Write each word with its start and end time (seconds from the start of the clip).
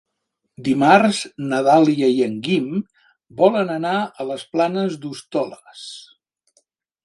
Dimarts 0.67 1.19
na 1.51 1.59
Dàlia 1.67 2.09
i 2.15 2.23
en 2.29 2.33
Guim 2.49 2.73
volen 3.43 3.71
anar 3.77 3.95
a 4.25 4.29
les 4.33 4.49
Planes 4.57 4.99
d'Hostoles. 5.05 5.87